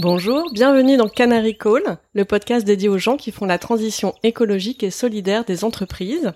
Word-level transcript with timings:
Bonjour, 0.00 0.52
bienvenue 0.52 0.96
dans 0.96 1.08
Canary 1.08 1.58
Call, 1.58 1.98
le 2.14 2.24
podcast 2.24 2.64
dédié 2.64 2.88
aux 2.88 2.98
gens 2.98 3.16
qui 3.16 3.32
font 3.32 3.46
la 3.46 3.58
transition 3.58 4.14
écologique 4.22 4.84
et 4.84 4.92
solidaire 4.92 5.44
des 5.44 5.64
entreprises. 5.64 6.32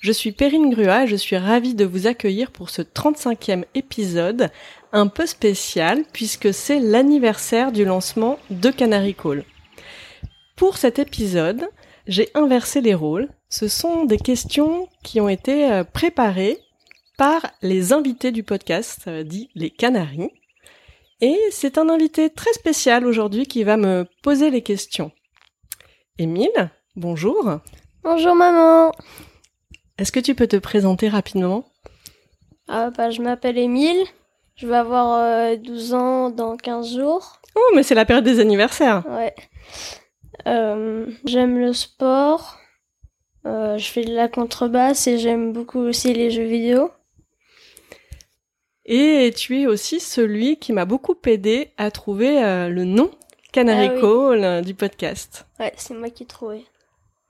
Je 0.00 0.10
suis 0.10 0.32
Perrine 0.32 0.68
Grua 0.68 1.04
et 1.04 1.06
je 1.06 1.14
suis 1.14 1.36
ravie 1.36 1.76
de 1.76 1.84
vous 1.84 2.08
accueillir 2.08 2.50
pour 2.50 2.70
ce 2.70 2.82
35e 2.82 3.66
épisode, 3.76 4.50
un 4.90 5.06
peu 5.06 5.26
spécial 5.26 6.02
puisque 6.12 6.52
c'est 6.52 6.80
l'anniversaire 6.80 7.70
du 7.70 7.84
lancement 7.84 8.40
de 8.50 8.70
Canary 8.70 9.14
Call. 9.14 9.44
Pour 10.56 10.76
cet 10.76 10.98
épisode, 10.98 11.68
j'ai 12.08 12.30
inversé 12.34 12.80
les 12.80 12.94
rôles. 12.94 13.28
Ce 13.48 13.68
sont 13.68 14.06
des 14.06 14.18
questions 14.18 14.88
qui 15.04 15.20
ont 15.20 15.28
été 15.28 15.70
euh, 15.70 15.84
préparées 15.84 16.58
par 17.16 17.52
les 17.62 17.92
invités 17.92 18.32
du 18.32 18.42
podcast, 18.42 19.02
euh, 19.06 19.22
dit 19.22 19.50
les 19.54 19.70
Canaries. 19.70 20.32
Et 21.20 21.38
c'est 21.50 21.78
un 21.78 21.88
invité 21.88 22.30
très 22.30 22.52
spécial 22.52 23.06
aujourd'hui 23.06 23.46
qui 23.46 23.64
va 23.64 23.76
me 23.76 24.06
poser 24.22 24.50
les 24.50 24.62
questions. 24.62 25.12
Émile, 26.18 26.70
bonjour. 26.96 27.60
Bonjour 28.02 28.34
maman. 28.34 28.92
Est-ce 29.98 30.12
que 30.12 30.20
tu 30.20 30.34
peux 30.34 30.46
te 30.46 30.56
présenter 30.56 31.08
rapidement? 31.08 31.64
Ah, 32.68 32.90
bah, 32.90 33.10
Je 33.10 33.22
m'appelle 33.22 33.58
Émile. 33.58 34.04
Je 34.56 34.66
vais 34.66 34.76
avoir 34.76 35.56
12 35.56 35.92
euh, 35.92 35.96
ans 35.96 36.30
dans 36.30 36.56
15 36.56 36.96
jours. 36.96 37.40
Oh, 37.56 37.72
mais 37.74 37.82
c'est 37.82 37.94
la 37.94 38.04
période 38.04 38.24
des 38.24 38.40
anniversaires. 38.40 39.04
Ouais. 39.08 39.34
Euh, 40.46 41.06
j'aime 41.24 41.58
le 41.58 41.72
sport. 41.72 42.58
Euh, 43.46 43.76
je 43.78 43.90
fais 43.90 44.04
de 44.04 44.14
la 44.14 44.28
contrebasse 44.28 45.06
et 45.06 45.18
j'aime 45.18 45.52
beaucoup 45.52 45.80
aussi 45.80 46.14
les 46.14 46.30
jeux 46.30 46.44
vidéo. 46.44 46.90
Et 48.86 49.32
tu 49.34 49.60
es 49.60 49.66
aussi 49.66 49.98
celui 49.98 50.58
qui 50.58 50.72
m'a 50.72 50.84
beaucoup 50.84 51.16
aidé 51.24 51.70
à 51.78 51.90
trouver 51.90 52.44
euh, 52.44 52.68
le 52.68 52.84
nom 52.84 53.10
Canary 53.50 53.88
ah 53.96 54.00
Call 54.00 54.44
euh, 54.44 54.60
du 54.60 54.74
podcast. 54.74 55.46
Ouais, 55.58 55.72
c'est 55.76 55.94
moi 55.94 56.10
qui 56.10 56.24
ai 56.24 56.26
trouvé. 56.26 56.66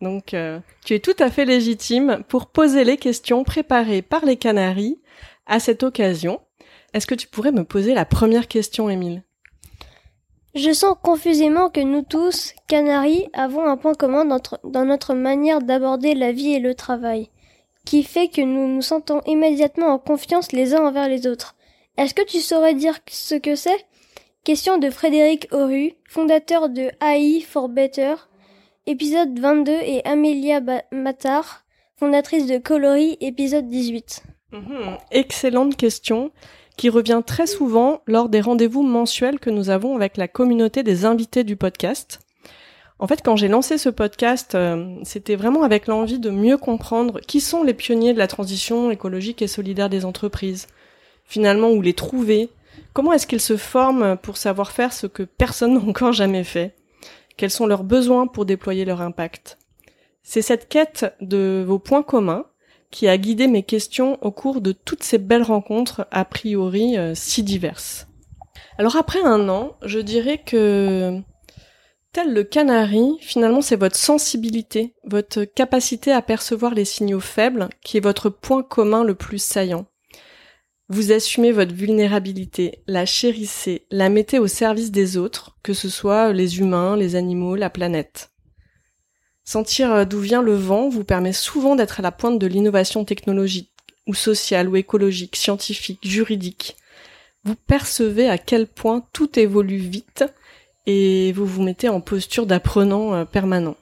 Donc, 0.00 0.34
euh, 0.34 0.58
tu 0.84 0.94
es 0.94 0.98
tout 0.98 1.14
à 1.20 1.30
fait 1.30 1.44
légitime 1.44 2.24
pour 2.28 2.46
poser 2.46 2.82
les 2.82 2.96
questions 2.96 3.44
préparées 3.44 4.02
par 4.02 4.24
les 4.24 4.36
Canaries 4.36 5.00
à 5.46 5.60
cette 5.60 5.84
occasion. 5.84 6.40
Est-ce 6.92 7.06
que 7.06 7.14
tu 7.14 7.28
pourrais 7.28 7.52
me 7.52 7.64
poser 7.64 7.94
la 7.94 8.04
première 8.04 8.48
question, 8.48 8.90
Émile? 8.90 9.22
Je 10.56 10.72
sens 10.72 10.96
confusément 11.02 11.68
que 11.68 11.80
nous 11.80 12.02
tous, 12.02 12.52
Canaries, 12.66 13.28
avons 13.32 13.64
un 13.64 13.76
point 13.76 13.94
commun 13.94 14.24
dans 14.24 14.84
notre 14.84 15.14
manière 15.14 15.60
d'aborder 15.60 16.14
la 16.14 16.32
vie 16.32 16.54
et 16.54 16.60
le 16.60 16.74
travail 16.74 17.28
qui 17.84 18.02
fait 18.02 18.28
que 18.28 18.40
nous 18.40 18.66
nous 18.66 18.82
sentons 18.82 19.20
immédiatement 19.26 19.88
en 19.88 19.98
confiance 19.98 20.52
les 20.52 20.74
uns 20.74 20.86
envers 20.86 21.08
les 21.08 21.26
autres. 21.26 21.54
Est-ce 21.96 22.14
que 22.14 22.24
tu 22.24 22.40
saurais 22.40 22.74
dire 22.74 22.98
ce 23.08 23.34
que 23.34 23.54
c'est? 23.54 23.86
Question 24.42 24.78
de 24.78 24.90
Frédéric 24.90 25.48
Oru, 25.52 25.92
fondateur 26.08 26.68
de 26.68 26.90
AI 27.00 27.40
for 27.40 27.68
Better, 27.68 28.14
épisode 28.86 29.38
22 29.38 29.72
et 29.72 30.04
Amelia 30.04 30.60
Matar, 30.92 31.64
fondatrice 31.96 32.46
de 32.46 32.58
Coloris, 32.58 33.16
épisode 33.20 33.68
18. 33.68 34.22
Mhm, 34.52 34.98
excellente 35.10 35.76
question 35.76 36.30
qui 36.76 36.88
revient 36.88 37.22
très 37.24 37.46
souvent 37.46 38.02
lors 38.06 38.28
des 38.28 38.40
rendez-vous 38.40 38.82
mensuels 38.82 39.38
que 39.38 39.50
nous 39.50 39.70
avons 39.70 39.96
avec 39.96 40.16
la 40.16 40.28
communauté 40.28 40.82
des 40.82 41.04
invités 41.04 41.44
du 41.44 41.56
podcast. 41.56 42.20
En 42.98 43.06
fait, 43.06 43.22
quand 43.22 43.36
j'ai 43.36 43.48
lancé 43.48 43.76
ce 43.76 43.88
podcast, 43.88 44.54
euh, 44.54 44.96
c'était 45.02 45.34
vraiment 45.34 45.64
avec 45.64 45.88
l'envie 45.88 46.20
de 46.20 46.30
mieux 46.30 46.56
comprendre 46.56 47.20
qui 47.20 47.40
sont 47.40 47.64
les 47.64 47.74
pionniers 47.74 48.14
de 48.14 48.18
la 48.18 48.28
transition 48.28 48.90
écologique 48.90 49.42
et 49.42 49.48
solidaire 49.48 49.90
des 49.90 50.04
entreprises. 50.04 50.68
Finalement, 51.24 51.70
où 51.70 51.82
les 51.82 51.94
trouver 51.94 52.50
Comment 52.92 53.12
est-ce 53.12 53.26
qu'ils 53.26 53.40
se 53.40 53.56
forment 53.56 54.16
pour 54.16 54.36
savoir 54.36 54.70
faire 54.70 54.92
ce 54.92 55.06
que 55.06 55.22
personne 55.22 55.74
n'a 55.78 55.80
encore 55.80 56.12
jamais 56.12 56.44
fait? 56.44 56.76
Quels 57.36 57.50
sont 57.50 57.66
leurs 57.66 57.84
besoins 57.84 58.26
pour 58.26 58.46
déployer 58.46 58.84
leur 58.84 59.00
impact? 59.00 59.58
C'est 60.22 60.42
cette 60.42 60.68
quête 60.68 61.14
de 61.20 61.64
vos 61.66 61.78
points 61.78 62.02
communs 62.02 62.46
qui 62.90 63.08
a 63.08 63.18
guidé 63.18 63.48
mes 63.48 63.64
questions 63.64 64.18
au 64.22 64.30
cours 64.30 64.60
de 64.60 64.70
toutes 64.70 65.02
ces 65.02 65.18
belles 65.18 65.42
rencontres 65.42 66.06
a 66.12 66.24
priori 66.24 66.96
euh, 66.96 67.12
si 67.16 67.42
diverses. 67.42 68.06
Alors 68.78 68.96
après 68.96 69.22
un 69.22 69.48
an, 69.48 69.76
je 69.82 69.98
dirais 69.98 70.38
que 70.38 71.20
Tel 72.14 72.32
le 72.32 72.44
canari, 72.44 73.16
finalement, 73.18 73.60
c'est 73.60 73.74
votre 73.74 73.96
sensibilité, 73.96 74.94
votre 75.02 75.42
capacité 75.42 76.12
à 76.12 76.22
percevoir 76.22 76.72
les 76.72 76.84
signaux 76.84 77.18
faibles 77.18 77.68
qui 77.82 77.96
est 77.96 78.00
votre 78.00 78.30
point 78.30 78.62
commun 78.62 79.02
le 79.02 79.16
plus 79.16 79.42
saillant. 79.42 79.86
Vous 80.88 81.10
assumez 81.10 81.50
votre 81.50 81.74
vulnérabilité, 81.74 82.84
la 82.86 83.04
chérissez, 83.04 83.88
la 83.90 84.10
mettez 84.10 84.38
au 84.38 84.46
service 84.46 84.92
des 84.92 85.16
autres, 85.16 85.56
que 85.64 85.74
ce 85.74 85.88
soit 85.88 86.32
les 86.32 86.60
humains, 86.60 86.96
les 86.96 87.16
animaux, 87.16 87.56
la 87.56 87.68
planète. 87.68 88.30
Sentir 89.42 89.92
euh, 89.92 90.04
d'où 90.04 90.20
vient 90.20 90.42
le 90.42 90.54
vent 90.54 90.88
vous 90.88 91.02
permet 91.02 91.32
souvent 91.32 91.74
d'être 91.74 91.98
à 91.98 92.04
la 92.04 92.12
pointe 92.12 92.38
de 92.38 92.46
l'innovation 92.46 93.04
technologique, 93.04 93.72
ou 94.06 94.14
sociale, 94.14 94.68
ou 94.68 94.76
écologique, 94.76 95.34
scientifique, 95.34 96.06
juridique. 96.06 96.76
Vous 97.42 97.56
percevez 97.56 98.28
à 98.28 98.38
quel 98.38 98.68
point 98.68 99.04
tout 99.12 99.36
évolue 99.36 99.78
vite 99.78 100.24
et 100.86 101.32
vous 101.32 101.46
vous 101.46 101.62
mettez 101.62 101.88
en 101.88 102.00
posture 102.00 102.46
d'apprenant 102.46 103.14
euh, 103.14 103.24
permanent. 103.24 103.76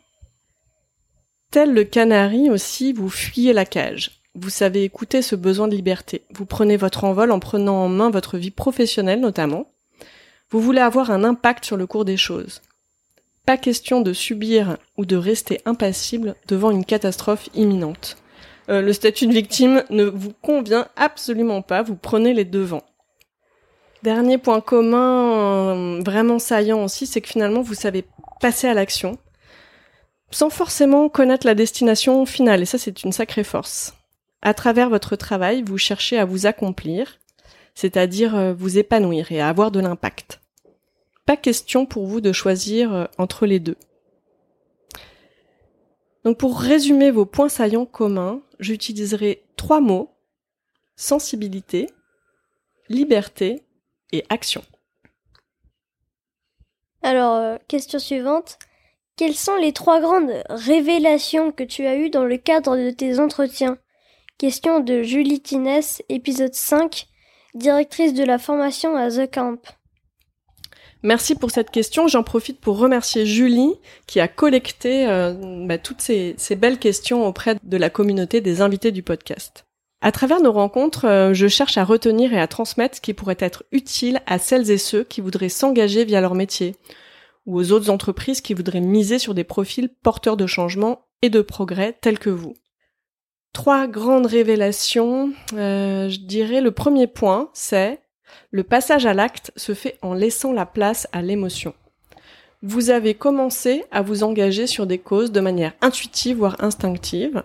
Tel 1.51 1.75
le 1.75 1.85
canari 1.85 2.51
aussi, 2.51 2.93
vous 2.93 3.11
fuyez 3.11 3.53
la 3.53 3.65
cage. 3.65 4.23
Vous 4.35 4.51
savez 4.51 4.85
écouter 4.85 5.21
ce 5.21 5.37
besoin 5.37 5.69
de 5.69 5.75
liberté. 5.75 6.23
Vous 6.31 6.47
prenez 6.47 6.79
votre 6.79 7.05
envol 7.05 7.31
en 7.31 7.39
prenant 7.39 7.85
en 7.85 7.89
main 7.89 8.09
votre 8.09 8.39
vie 8.39 8.51
professionnelle 8.51 9.21
notamment. 9.21 9.71
Vous 10.51 10.61
voulez 10.61 10.81
avoir 10.81 11.11
un 11.11 11.25
impact 11.25 11.65
sur 11.65 11.77
le 11.77 11.87
cours 11.87 12.07
des 12.07 12.17
choses. 12.17 12.63
Pas 13.45 13.57
question 13.57 14.01
de 14.01 14.13
subir 14.13 14.79
ou 14.97 15.05
de 15.05 15.17
rester 15.17 15.61
impassible 15.67 16.37
devant 16.47 16.71
une 16.71 16.85
catastrophe 16.85 17.49
imminente. 17.55 18.17
Euh, 18.69 18.81
le 18.81 18.93
statut 18.93 19.27
de 19.27 19.33
victime 19.33 19.83
ne 19.91 20.05
vous 20.05 20.33
convient 20.41 20.87
absolument 20.97 21.61
pas, 21.61 21.83
vous 21.83 21.97
prenez 21.97 22.33
les 22.33 22.45
devants. 22.45 22.85
Dernier 24.03 24.39
point 24.39 24.61
commun 24.61 25.33
euh, 25.73 26.01
vraiment 26.03 26.39
saillant 26.39 26.85
aussi, 26.85 27.07
c'est 27.07 27.21
que 27.21 27.29
finalement 27.29 27.63
vous 27.63 27.75
savez 27.75 28.05
passer 28.41 28.69
à 28.69 28.75
l'action 28.75 29.19
sans 30.31 30.49
forcément 30.49 31.11
connaître 31.11 31.47
la 31.47 31.55
destination 31.55 32.25
finale, 32.25 32.63
et 32.63 32.65
ça 32.65 32.79
c'est 32.79 33.03
une 33.03 33.13
sacrée 33.13 33.45
force. 33.45 33.95
À 34.41 34.55
travers 34.55 34.89
votre 34.89 35.15
travail, 35.15 35.63
vous 35.63 35.77
cherchez 35.77 36.19
à 36.19 36.25
vous 36.25 36.47
accomplir, 36.47 37.19
c'est-à-dire 37.75 38.35
euh, 38.35 38.55
vous 38.55 38.79
épanouir 38.79 39.31
et 39.31 39.41
à 39.41 39.49
avoir 39.49 39.71
de 39.71 39.81
l'impact. 39.81 40.41
Pas 41.27 41.37
question 41.37 41.87
pour 41.87 42.07
vous 42.07 42.21
de 42.21 42.33
choisir 42.33 42.95
euh, 42.95 43.05
entre 43.19 43.47
les 43.47 43.61
deux. 43.61 43.77
Donc 46.25 46.39
pour 46.39 46.61
résumer 46.61 47.11
vos 47.11 47.27
points 47.27 47.49
saillants 47.49 47.87
communs, 47.87 48.41
j'utiliserai 48.59 49.43
trois 49.57 49.81
mots 49.81 50.13
sensibilité, 50.97 51.89
liberté 52.89 53.63
et 54.13 54.25
action. 54.29 54.63
Alors, 57.03 57.37
euh, 57.37 57.57
question 57.69 57.99
suivante. 57.99 58.59
Quelles 59.17 59.35
sont 59.35 59.57
les 59.57 59.73
trois 59.73 60.01
grandes 60.01 60.43
révélations 60.49 61.53
que 61.53 61.65
tu 61.65 61.87
as 61.87 61.97
eues 61.97 62.11
dans 62.11 62.25
le 62.25 62.39
cadre 62.39 62.77
de 62.77 62.91
tes 62.91 63.19
entretiens? 63.19 63.79
Question 64.39 64.81
de 64.81 65.03
Julie 65.03 65.41
Tinès, 65.41 66.03
épisode 66.09 66.55
5, 66.55 67.07
directrice 67.55 68.15
de 68.15 68.25
la 68.25 68.39
formation 68.39 68.97
à 68.97 69.11
The 69.11 69.31
Camp. 69.31 69.59
Merci 71.03 71.35
pour 71.35 71.51
cette 71.51 71.71
question. 71.71 72.07
J'en 72.09 72.23
profite 72.23 72.61
pour 72.61 72.79
remercier 72.79 73.27
Julie 73.27 73.75
qui 74.07 74.21
a 74.21 74.29
collecté 74.29 75.07
euh, 75.09 75.67
bah, 75.67 75.79
toutes 75.79 76.01
ces 76.01 76.57
belles 76.57 76.79
questions 76.79 77.27
auprès 77.27 77.57
de 77.63 77.77
la 77.77 77.91
communauté 77.91 78.41
des 78.41 78.61
invités 78.61 78.93
du 78.93 79.03
podcast. 79.03 79.67
À 80.05 80.11
travers 80.11 80.41
nos 80.41 80.51
rencontres, 80.51 81.07
euh, 81.07 81.33
je 81.33 81.47
cherche 81.47 81.79
à 81.79 81.85
retenir 81.85 82.35
et 82.35 82.41
à 82.41 82.49
transmettre 82.49 82.97
ce 82.97 83.01
qui 83.01 83.15
pourrait 83.15 83.37
être 83.39 83.63
utile 83.71 84.21
à 84.27 84.41
celles 84.41 84.73
et 84.73 84.79
ceux 84.79 85.05
qui 85.05 85.21
voudraient 85.21 85.49
s'engager 85.49 86.05
via 86.05 86.21
leur 86.21 86.35
métier, 86.35 86.75
ou 87.47 87.57
aux 87.57 87.71
autres 87.71 87.89
entreprises 87.89 88.41
qui 88.41 88.53
voudraient 88.53 88.81
miser 88.81 89.21
sur 89.21 89.33
des 89.33 89.45
profils 89.45 89.89
porteurs 89.89 90.37
de 90.37 90.49
changement 90.49 91.07
et 91.23 91.31
de 91.31 91.41
progrès 91.41 91.97
tels 92.01 92.19
que 92.19 92.31
vous. 92.31 92.55
Trois 93.53 93.87
grandes 93.87 94.27
révélations. 94.27 95.33
Euh, 95.53 96.09
je 96.09 96.19
dirais 96.19 96.61
le 96.61 96.73
premier 96.73 97.07
point, 97.07 97.51
c'est 97.53 98.01
le 98.51 98.65
passage 98.65 99.07
à 99.07 99.15
l'acte 99.15 99.53
se 99.55 99.73
fait 99.73 99.99
en 100.03 100.15
laissant 100.15 100.53
la 100.53 100.67
place 100.67 101.07
à 101.13 101.23
l'émotion. 101.23 101.75
Vous 102.63 102.91
avez 102.91 103.15
commencé 103.15 103.85
à 103.93 104.03
vous 104.03 104.25
engager 104.25 104.67
sur 104.67 104.87
des 104.87 104.99
causes 104.99 105.31
de 105.31 105.41
manière 105.41 105.75
intuitive, 105.81 106.39
voire 106.39 106.57
instinctive, 106.59 107.45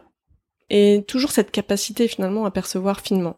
et 0.70 1.04
toujours 1.08 1.32
cette 1.32 1.52
capacité 1.52 2.08
finalement 2.08 2.46
à 2.46 2.52
percevoir 2.52 3.02
finement. 3.02 3.38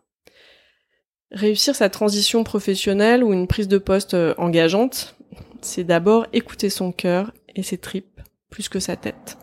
Réussir 1.32 1.76
sa 1.76 1.90
transition 1.90 2.44
professionnelle 2.44 3.24
ou 3.24 3.34
une 3.34 3.48
prise 3.48 3.68
de 3.68 3.78
poste 3.78 4.16
euh, 4.16 4.34
engageante, 4.38 5.16
c'est 5.62 5.84
d'abord 5.84 6.26
écouter 6.34 6.70
son 6.70 6.92
cœur 6.92 7.32
et 7.56 7.62
ses 7.62 7.78
tripes 7.78 8.22
plus 8.50 8.68
que 8.68 8.80
sa 8.80 8.96
tête. 8.96 9.38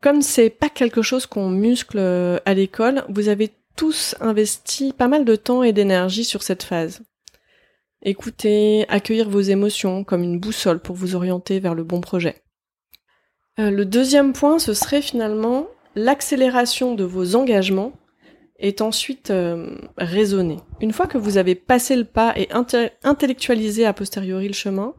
Comme 0.00 0.22
c'est 0.22 0.50
pas 0.50 0.68
quelque 0.68 1.02
chose 1.02 1.26
qu'on 1.26 1.48
muscle 1.48 1.98
euh, 1.98 2.38
à 2.44 2.54
l'école, 2.54 3.04
vous 3.08 3.28
avez 3.28 3.50
tous 3.76 4.14
investi 4.20 4.92
pas 4.92 5.08
mal 5.08 5.24
de 5.24 5.36
temps 5.36 5.62
et 5.62 5.72
d'énergie 5.72 6.24
sur 6.24 6.42
cette 6.42 6.62
phase. 6.62 7.02
Écouter, 8.02 8.84
accueillir 8.88 9.30
vos 9.30 9.40
émotions 9.40 10.04
comme 10.04 10.22
une 10.22 10.38
boussole 10.40 10.80
pour 10.80 10.96
vous 10.96 11.14
orienter 11.14 11.60
vers 11.60 11.74
le 11.74 11.84
bon 11.84 12.00
projet. 12.00 12.42
Euh, 13.58 13.70
le 13.70 13.84
deuxième 13.84 14.32
point, 14.32 14.58
ce 14.58 14.74
serait 14.74 15.02
finalement 15.02 15.66
l'accélération 15.94 16.94
de 16.94 17.04
vos 17.04 17.36
engagements 17.36 17.92
est 18.58 18.80
ensuite 18.80 19.30
euh, 19.30 19.76
raisonnée. 19.98 20.58
Une 20.80 20.92
fois 20.92 21.06
que 21.06 21.18
vous 21.18 21.36
avez 21.36 21.54
passé 21.54 21.96
le 21.96 22.04
pas 22.04 22.32
et 22.36 22.48
intellectualisé 23.02 23.84
a 23.84 23.92
posteriori 23.92 24.46
le 24.46 24.54
chemin, 24.54 24.94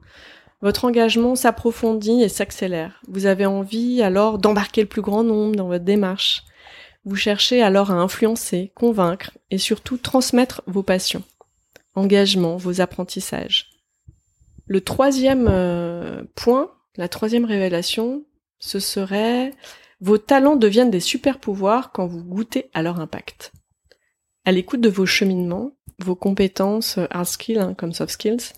votre 0.62 0.86
engagement 0.86 1.36
s'approfondit 1.36 2.24
et 2.24 2.30
s'accélère. 2.30 3.02
Vous 3.08 3.26
avez 3.26 3.46
envie 3.46 4.02
alors 4.02 4.38
d'embarquer 4.38 4.82
le 4.82 4.88
plus 4.88 5.02
grand 5.02 5.24
nombre 5.24 5.56
dans 5.56 5.68
votre 5.68 5.84
démarche. 5.84 6.44
Vous 7.06 7.16
cherchez 7.16 7.62
alors 7.62 7.92
à 7.92 7.96
influencer, 7.96 8.72
convaincre 8.76 9.32
et 9.52 9.58
surtout 9.58 9.98
transmettre 9.98 10.62
vos 10.68 10.84
passions, 10.84 11.24
engagements, 11.96 12.56
vos 12.56 12.80
apprentissages. 12.80 13.72
Le 14.66 14.80
troisième 14.80 15.48
euh, 15.50 16.24
point, 16.36 16.72
la 16.96 17.10
troisième 17.10 17.44
révélation, 17.44 18.24
ce 18.64 18.80
serait 18.80 19.52
vos 20.00 20.18
talents 20.18 20.56
deviennent 20.56 20.90
des 20.90 21.02
super 21.02 21.40
pouvoirs 21.40 21.92
quand 21.92 22.08
vous 22.08 22.24
goûtez 22.24 22.70
à 22.74 22.82
leur 22.82 23.02
impact. 23.02 23.52
À 24.46 24.54
l'écoute 24.54 24.80
de 24.80 24.90
vos 24.90 25.06
cheminements, 25.06 25.72
vos 26.00 26.16
compétences 26.16 26.98
euh, 26.98 27.06
hard 27.10 27.26
skills 27.26 27.60
hein, 27.60 27.74
comme 27.74 27.92
soft 27.92 28.14
skills, 28.14 28.54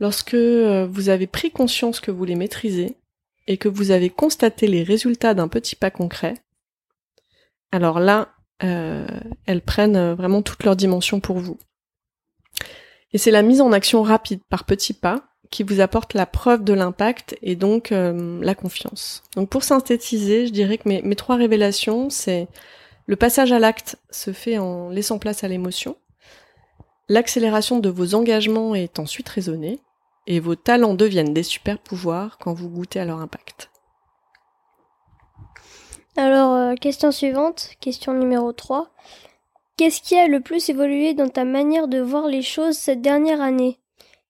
lorsque 0.00 0.32
euh, 0.32 0.86
vous 0.90 1.10
avez 1.10 1.26
pris 1.26 1.50
conscience 1.50 2.00
que 2.00 2.10
vous 2.10 2.24
les 2.24 2.36
maîtrisez 2.36 2.96
et 3.46 3.58
que 3.58 3.68
vous 3.68 3.90
avez 3.90 4.08
constaté 4.08 4.66
les 4.66 4.82
résultats 4.82 5.34
d'un 5.34 5.48
petit 5.48 5.76
pas 5.76 5.90
concret, 5.90 6.34
alors 7.70 8.00
là, 8.00 8.34
euh, 8.64 9.06
elles 9.44 9.62
prennent 9.62 10.12
vraiment 10.12 10.40
toute 10.40 10.64
leur 10.64 10.76
dimension 10.76 11.20
pour 11.20 11.38
vous. 11.38 11.58
Et 13.12 13.18
c'est 13.18 13.30
la 13.30 13.42
mise 13.42 13.60
en 13.60 13.72
action 13.72 14.02
rapide 14.02 14.40
par 14.48 14.64
petits 14.64 14.94
pas 14.94 15.31
qui 15.52 15.62
vous 15.62 15.80
apporte 15.80 16.14
la 16.14 16.26
preuve 16.26 16.64
de 16.64 16.72
l'impact 16.72 17.36
et 17.42 17.54
donc 17.54 17.92
euh, 17.92 18.40
la 18.42 18.56
confiance. 18.56 19.22
Donc 19.36 19.50
pour 19.50 19.62
synthétiser, 19.62 20.46
je 20.46 20.52
dirais 20.52 20.78
que 20.78 20.88
mes, 20.88 21.14
trois 21.14 21.36
révélations, 21.36 22.10
c'est 22.10 22.48
le 23.06 23.16
passage 23.16 23.52
à 23.52 23.58
l'acte 23.58 23.98
se 24.10 24.32
fait 24.32 24.58
en 24.58 24.88
laissant 24.88 25.18
place 25.18 25.44
à 25.44 25.48
l'émotion, 25.48 25.96
l'accélération 27.08 27.78
de 27.78 27.90
vos 27.90 28.14
engagements 28.14 28.74
est 28.74 28.98
ensuite 28.98 29.28
raisonnée, 29.28 29.78
et 30.26 30.40
vos 30.40 30.56
talents 30.56 30.94
deviennent 30.94 31.34
des 31.34 31.42
super 31.42 31.78
pouvoirs 31.78 32.38
quand 32.38 32.54
vous 32.54 32.70
goûtez 32.70 32.98
à 32.98 33.04
leur 33.04 33.20
impact. 33.20 33.70
Alors, 36.16 36.54
euh, 36.54 36.74
question 36.76 37.10
suivante, 37.10 37.70
question 37.80 38.14
numéro 38.14 38.52
3. 38.52 38.90
Qu'est-ce 39.76 40.00
qui 40.00 40.16
a 40.16 40.28
le 40.28 40.40
plus 40.40 40.68
évolué 40.70 41.12
dans 41.12 41.28
ta 41.28 41.44
manière 41.44 41.88
de 41.88 41.98
voir 41.98 42.26
les 42.26 42.42
choses 42.42 42.76
cette 42.76 43.02
dernière 43.02 43.40
année? 43.40 43.81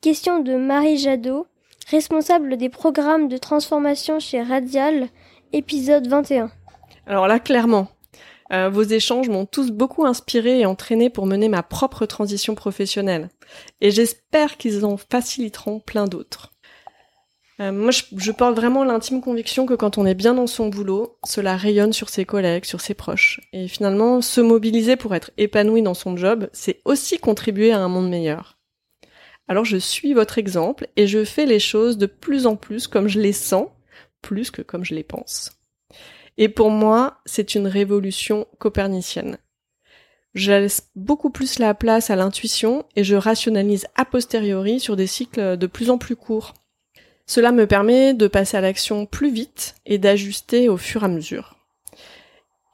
Question 0.00 0.40
de 0.40 0.54
Marie 0.54 0.96
Jadot, 0.96 1.46
responsable 1.90 2.56
des 2.56 2.70
programmes 2.70 3.28
de 3.28 3.36
transformation 3.36 4.18
chez 4.18 4.40
Radial, 4.40 5.08
épisode 5.52 6.06
21. 6.06 6.50
Alors 7.06 7.28
là, 7.28 7.38
clairement, 7.38 7.88
euh, 8.50 8.70
vos 8.70 8.82
échanges 8.82 9.28
m'ont 9.28 9.44
tous 9.44 9.72
beaucoup 9.72 10.06
inspiré 10.06 10.60
et 10.60 10.66
entraîné 10.66 11.10
pour 11.10 11.26
mener 11.26 11.50
ma 11.50 11.62
propre 11.62 12.06
transition 12.06 12.54
professionnelle. 12.54 13.28
Et 13.82 13.90
j'espère 13.90 14.56
qu'ils 14.56 14.86
en 14.86 14.96
faciliteront 14.96 15.80
plein 15.80 16.06
d'autres. 16.06 16.53
Euh, 17.60 17.70
moi, 17.70 17.92
je, 17.92 18.32
porte 18.32 18.56
vraiment 18.56 18.82
l'intime 18.82 19.20
conviction 19.20 19.64
que 19.64 19.74
quand 19.74 19.96
on 19.96 20.06
est 20.06 20.14
bien 20.14 20.34
dans 20.34 20.48
son 20.48 20.68
boulot, 20.68 21.18
cela 21.24 21.56
rayonne 21.56 21.92
sur 21.92 22.08
ses 22.08 22.24
collègues, 22.24 22.64
sur 22.64 22.80
ses 22.80 22.94
proches. 22.94 23.40
Et 23.52 23.68
finalement, 23.68 24.20
se 24.20 24.40
mobiliser 24.40 24.96
pour 24.96 25.14
être 25.14 25.30
épanoui 25.36 25.82
dans 25.82 25.94
son 25.94 26.16
job, 26.16 26.48
c'est 26.52 26.80
aussi 26.84 27.18
contribuer 27.18 27.70
à 27.70 27.78
un 27.78 27.88
monde 27.88 28.10
meilleur. 28.10 28.58
Alors 29.46 29.64
je 29.64 29.76
suis 29.76 30.14
votre 30.14 30.38
exemple 30.38 30.88
et 30.96 31.06
je 31.06 31.24
fais 31.24 31.46
les 31.46 31.60
choses 31.60 31.98
de 31.98 32.06
plus 32.06 32.46
en 32.46 32.56
plus 32.56 32.86
comme 32.86 33.08
je 33.08 33.20
les 33.20 33.34
sens, 33.34 33.68
plus 34.22 34.50
que 34.50 34.62
comme 34.62 34.84
je 34.84 34.94
les 34.94 35.02
pense. 35.02 35.52
Et 36.38 36.48
pour 36.48 36.70
moi, 36.70 37.18
c'est 37.26 37.54
une 37.54 37.66
révolution 37.66 38.46
copernicienne. 38.58 39.38
Je 40.34 40.50
laisse 40.50 40.90
beaucoup 40.96 41.30
plus 41.30 41.58
la 41.58 41.74
place 41.74 42.10
à 42.10 42.16
l'intuition 42.16 42.84
et 42.96 43.04
je 43.04 43.14
rationalise 43.14 43.86
a 43.94 44.04
posteriori 44.04 44.80
sur 44.80 44.96
des 44.96 45.06
cycles 45.06 45.56
de 45.56 45.66
plus 45.66 45.90
en 45.90 45.98
plus 45.98 46.16
courts. 46.16 46.54
Cela 47.26 47.52
me 47.52 47.66
permet 47.66 48.14
de 48.14 48.26
passer 48.26 48.56
à 48.56 48.60
l'action 48.60 49.06
plus 49.06 49.30
vite 49.30 49.76
et 49.86 49.98
d'ajuster 49.98 50.68
au 50.68 50.76
fur 50.76 51.02
et 51.02 51.06
à 51.06 51.08
mesure. 51.08 51.56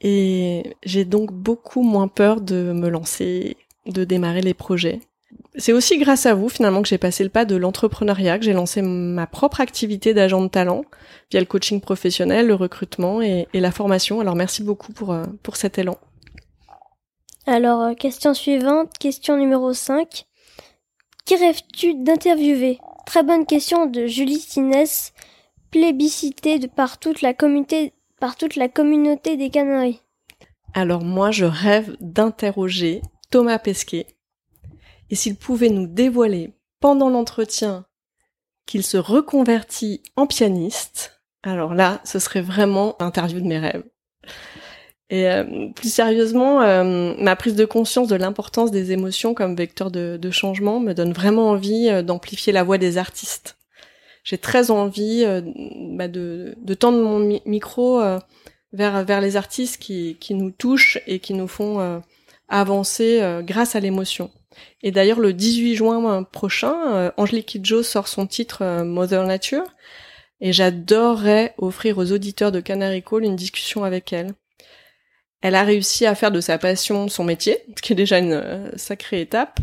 Et 0.01 0.75
j'ai 0.83 1.05
donc 1.05 1.31
beaucoup 1.31 1.83
moins 1.83 2.07
peur 2.07 2.41
de 2.41 2.73
me 2.73 2.89
lancer, 2.89 3.55
de 3.85 4.03
démarrer 4.03 4.41
les 4.41 4.53
projets. 4.53 4.99
C'est 5.55 5.73
aussi 5.73 5.97
grâce 5.97 6.25
à 6.25 6.33
vous 6.33 6.49
finalement 6.49 6.81
que 6.81 6.87
j'ai 6.87 6.97
passé 6.97 7.23
le 7.23 7.29
pas 7.29 7.45
de 7.45 7.55
l'entrepreneuriat, 7.55 8.39
que 8.39 8.45
j'ai 8.45 8.53
lancé 8.53 8.81
ma 8.81 9.27
propre 9.27 9.61
activité 9.61 10.13
d'agent 10.13 10.41
de 10.41 10.47
talent 10.47 10.83
via 11.29 11.39
le 11.39 11.45
coaching 11.45 11.79
professionnel, 11.81 12.47
le 12.47 12.55
recrutement 12.55 13.21
et, 13.21 13.47
la 13.53 13.71
formation. 13.71 14.19
Alors 14.19 14.35
merci 14.35 14.63
beaucoup 14.63 14.91
pour, 14.91 15.11
euh, 15.11 15.25
pour 15.43 15.55
cet 15.55 15.77
élan. 15.77 15.97
Alors, 17.45 17.81
euh, 17.81 17.93
question 17.93 18.33
suivante, 18.33 18.91
question 18.99 19.35
numéro 19.35 19.73
5. 19.73 20.25
Qui 21.25 21.35
rêves-tu 21.35 21.95
d'interviewer? 21.95 22.79
Très 23.05 23.23
bonne 23.23 23.45
question 23.45 23.85
de 23.87 24.05
Julie 24.05 24.39
Sinès, 24.39 25.13
plébiscitée 25.71 26.59
par 26.67 26.99
toute 26.99 27.21
la 27.21 27.33
communauté, 27.33 27.93
par 28.19 28.35
toute 28.35 28.55
la 28.55 28.69
communauté 28.69 29.37
des 29.37 29.49
Canaries. 29.49 30.01
Alors 30.73 31.03
moi, 31.03 31.31
je 31.31 31.45
rêve 31.45 31.97
d'interroger 31.99 33.01
Thomas 33.29 33.59
Pesquet. 33.59 34.07
Et 35.09 35.15
s'il 35.15 35.35
pouvait 35.35 35.69
nous 35.69 35.87
dévoiler 35.87 36.53
pendant 36.79 37.09
l'entretien 37.09 37.85
qu'il 38.65 38.83
se 38.83 38.97
reconvertit 38.97 40.01
en 40.15 40.27
pianiste, 40.27 41.21
alors 41.43 41.73
là, 41.73 41.99
ce 42.05 42.19
serait 42.19 42.41
vraiment 42.41 42.95
l'interview 42.99 43.41
de 43.41 43.47
mes 43.47 43.59
rêves. 43.59 43.83
Et 45.11 45.27
euh, 45.27 45.67
plus 45.75 45.93
sérieusement, 45.93 46.61
euh, 46.61 47.13
ma 47.19 47.35
prise 47.35 47.55
de 47.55 47.65
conscience 47.65 48.07
de 48.07 48.15
l'importance 48.15 48.71
des 48.71 48.91
émotions 48.91 49.35
comme 49.35 49.55
vecteur 49.55 49.91
de, 49.91 50.17
de 50.19 50.31
changement 50.31 50.79
me 50.79 50.93
donne 50.93 51.13
vraiment 51.13 51.49
envie 51.49 51.89
euh, 51.89 52.01
d'amplifier 52.01 52.51
la 52.51 52.63
voix 52.63 52.79
des 52.79 52.97
artistes. 52.97 53.57
J'ai 54.23 54.37
très 54.37 54.71
envie 54.71 55.25
bah 55.95 56.07
de, 56.07 56.55
de, 56.61 56.73
tendre 56.75 56.99
mon 56.99 57.39
micro 57.43 57.99
vers, 58.71 59.03
vers 59.03 59.19
les 59.19 59.35
artistes 59.35 59.81
qui, 59.81 60.15
qui 60.19 60.35
nous 60.35 60.51
touchent 60.51 60.99
et 61.07 61.17
qui 61.17 61.33
nous 61.33 61.47
font 61.47 62.03
avancer 62.47 63.19
grâce 63.43 63.75
à 63.75 63.79
l'émotion. 63.79 64.29
Et 64.83 64.91
d'ailleurs, 64.91 65.19
le 65.19 65.33
18 65.33 65.75
juin 65.75 66.23
prochain, 66.23 66.75
euh, 66.93 67.11
Angelique 67.17 67.47
Kidjo 67.47 67.83
sort 67.83 68.07
son 68.07 68.27
titre 68.27 68.61
euh, 68.61 68.83
Mother 68.83 69.25
Nature. 69.25 69.63
Et 70.39 70.53
j'adorerais 70.53 71.53
offrir 71.57 71.97
aux 71.99 72.11
auditeurs 72.11 72.51
de 72.51 72.59
Canary 72.59 73.03
Call 73.03 73.23
une 73.23 73.35
discussion 73.35 73.83
avec 73.83 74.11
elle. 74.11 74.33
Elle 75.41 75.55
a 75.55 75.63
réussi 75.63 76.05
à 76.05 76.15
faire 76.15 76.31
de 76.31 76.41
sa 76.41 76.57
passion 76.57 77.07
son 77.07 77.23
métier, 77.23 77.59
ce 77.75 77.81
qui 77.81 77.93
est 77.93 77.95
déjà 77.95 78.19
une 78.19 78.33
euh, 78.33 78.71
sacrée 78.77 79.21
étape. 79.21 79.59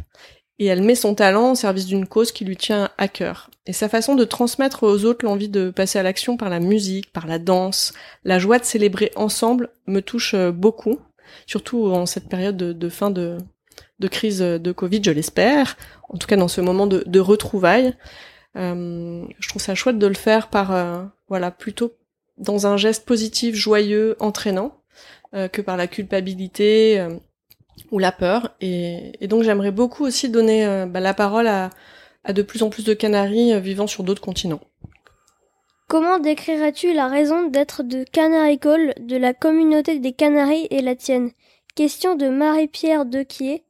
Et 0.61 0.67
elle 0.67 0.83
met 0.83 0.97
son 0.97 1.15
talent 1.15 1.53
au 1.53 1.55
service 1.55 1.87
d'une 1.87 2.09
cause 2.09 2.33
qui 2.33 2.45
lui 2.45 2.57
tient 2.57 2.91
à 2.99 3.07
cœur. 3.07 3.49
Et 3.67 3.73
sa 3.73 3.89
façon 3.89 4.17
de 4.17 4.25
transmettre 4.25 4.83
aux 4.83 5.05
autres 5.05 5.25
l'envie 5.25 5.49
de 5.49 5.71
passer 5.71 6.01
à 6.01 6.03
l'action 6.03 6.37
par 6.37 6.49
la 6.49 6.59
musique, 6.59 7.13
par 7.13 7.29
la 7.29 7.39
danse, 7.39 7.93
la 8.25 8.41
joie 8.41 8.59
de 8.59 8.65
célébrer 8.65 9.13
ensemble 9.15 9.71
me 9.87 10.01
touche 10.01 10.35
beaucoup, 10.35 10.99
surtout 11.47 11.87
en 11.87 12.07
cette 12.07 12.29
période 12.29 12.57
de 12.57 12.89
fin 12.89 13.13
de, 13.13 13.39
crise 14.11 14.41
de 14.41 14.73
Covid, 14.73 15.01
je 15.05 15.13
l'espère, 15.13 15.77
en 16.09 16.19
tout 16.19 16.27
cas 16.27 16.35
dans 16.35 16.49
ce 16.49 16.61
moment 16.61 16.89
de, 16.89 17.05
de 17.07 17.21
retrouvailles. 17.21 17.95
Euh, 18.57 19.25
je 19.39 19.49
trouve 19.49 19.63
ça 19.63 19.75
chouette 19.75 19.99
de 19.99 20.07
le 20.07 20.15
faire 20.15 20.49
par, 20.49 20.73
euh, 20.73 21.05
voilà, 21.29 21.51
plutôt 21.51 21.93
dans 22.39 22.67
un 22.67 22.77
geste 22.77 23.05
positif, 23.07 23.55
joyeux, 23.55 24.17
entraînant, 24.21 24.73
euh, 24.73 24.78
que 25.33 25.61
par 25.61 25.77
la 25.77 25.87
culpabilité 25.87 27.07
ou 27.91 27.99
la 27.99 28.13
peur. 28.13 28.57
Et, 28.61 29.13
donc 29.23 29.43
j'aimerais 29.43 29.71
beaucoup 29.71 30.05
aussi 30.05 30.29
donner 30.29 30.87
bah, 30.89 31.01
la 31.01 31.15
parole 31.15 31.47
à, 31.47 31.71
à 32.25 32.33
de 32.33 32.43
plus 32.43 32.63
en 32.63 32.71
plus 32.71 32.85
de 32.85 32.95
Canaries 32.95 33.61
vivant 33.61 33.87
sur 33.87 34.05
d'autres 34.05 34.23
continents. 34.23 34.61
Comment 35.89 36.19
décrirais-tu 36.19 36.93
la 36.93 37.09
raison 37.09 37.49
d'être 37.49 37.83
de 37.83 38.05
Canary 38.05 38.59
Call, 38.59 38.93
de 39.01 39.17
la 39.17 39.33
communauté 39.33 39.99
des 40.01 40.13
Canaries 40.13 40.69
et 40.71 40.83
la 40.83 40.95
tienne? 40.95 41.31
Question 41.75 42.15
de 42.15 42.29
Marie-Pierre 42.29 43.07
Dequier, 43.07 43.65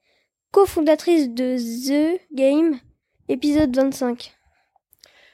cofondatrice 0.50 1.28
de 1.30 1.56
The 1.56 2.20
Game, 2.34 2.80
épisode 3.28 3.76
25. 3.76 4.32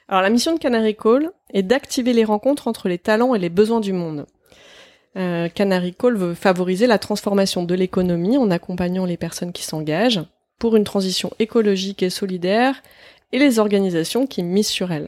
Alors 0.07 0.21
la 0.21 0.29
mission 0.29 0.53
de 0.53 0.59
Canary 0.59 0.95
Call 0.95 1.31
est 1.51 1.63
d'activer 1.63 2.13
les 2.13 2.23
rencontres 2.23 2.67
entre 2.67 2.87
les 2.87 2.99
talents 2.99 3.33
et 3.33 3.39
les 3.39 3.49
besoins 3.49 3.79
du 3.79 3.91
monde. 3.91 4.27
Euh, 5.17 5.47
Canary 5.47 5.93
Call 5.93 6.17
veut 6.17 6.33
favoriser 6.33 6.87
la 6.87 6.99
transformation 6.99 7.63
de 7.63 7.73
l'économie 7.73 8.37
en 8.37 8.51
accompagnant 8.51 9.05
les 9.05 9.17
personnes 9.17 9.53
qui 9.53 9.63
s'engagent 9.63 10.23
pour 10.59 10.75
une 10.75 10.83
transition 10.83 11.31
écologique 11.39 12.03
et 12.03 12.09
solidaire 12.09 12.81
et 13.31 13.39
les 13.39 13.59
organisations 13.59 14.27
qui 14.27 14.43
misent 14.43 14.67
sur 14.67 14.91
elle. 14.91 15.07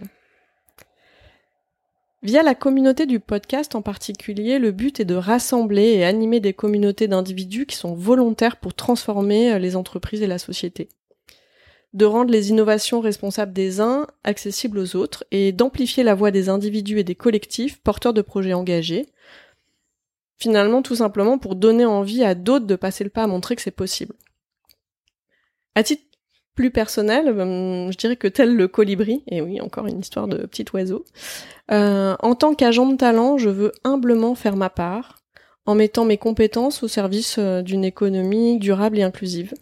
Via 2.24 2.42
la 2.42 2.56
communauté 2.56 3.06
du 3.06 3.20
podcast 3.20 3.76
en 3.76 3.82
particulier, 3.82 4.58
le 4.58 4.72
but 4.72 5.00
est 5.00 5.06
de 5.06 5.16
rassembler 5.16 5.94
et 5.94 6.04
animer 6.04 6.40
des 6.40 6.54
communautés 6.54 7.08
d'individus 7.08 7.68
qui 7.68 7.76
sont 7.76 7.94
volontaires 7.94 8.58
pour 8.58 8.74
transformer 8.74 9.54
euh, 9.54 9.60
les 9.60 9.76
entreprises 9.76 10.22
et 10.22 10.28
la 10.28 10.40
société. 10.40 10.90
De 11.94 12.06
rendre 12.06 12.32
les 12.32 12.50
innovations 12.50 13.02
responsables 13.02 13.54
des 13.54 13.80
uns 13.82 14.08
accessibles 14.24 14.80
aux 14.80 14.96
autres 14.96 15.26
et 15.32 15.52
d'amplifier 15.52 16.04
la 16.04 16.16
voix 16.16 16.32
des 16.32 16.50
individus 16.50 17.00
et 17.00 17.04
des 17.04 17.16
collectifs 17.16 17.80
porteurs 17.82 18.14
de 18.14 18.22
projets 18.22 18.54
engagés. 18.54 19.06
Finalement, 20.38 20.82
tout 20.82 20.96
simplement 20.96 21.40
pour 21.40 21.56
donner 21.56 21.86
envie 21.86 22.24
à 22.24 22.36
d'autres 22.36 22.68
de 22.68 22.76
passer 22.76 23.04
le 23.04 23.10
pas 23.10 23.24
à 23.24 23.28
montrer 23.28 23.56
que 23.56 23.62
c'est 23.62 23.72
possible. 23.72 24.14
À 25.76 25.84
titre 25.84 26.04
plus 26.56 26.72
personnel, 26.72 27.28
euh, 27.28 27.92
je 27.92 27.98
dirais 27.98 28.16
que 28.16 28.28
tel 28.28 28.56
le 28.56 28.68
colibri, 28.68 29.24
et 29.28 29.42
oui, 29.42 29.62
encore 29.62 29.88
une 29.88 30.00
histoire 30.00 30.28
de 30.28 30.46
petit 30.46 30.66
oiseau, 30.74 31.06
euh, 31.72 32.16
en 32.20 32.36
tant 32.36 32.56
qu'agent 32.56 32.88
de 32.88 32.98
talent, 32.98 33.38
je 33.38 33.50
veux 33.50 33.72
humblement 33.84 34.36
faire 34.36 34.56
ma 34.56 34.70
part, 34.70 35.20
en 35.66 35.76
mettant 35.76 36.06
mes 36.06 36.18
compétences 36.18 36.82
au 36.84 36.88
service 36.88 37.38
euh, 37.38 37.62
d'une 37.62 37.86
économie 37.86 38.58
durable 38.58 38.98
et 39.00 39.04
inclusive. 39.04 39.54